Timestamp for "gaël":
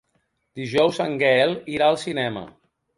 1.25-1.55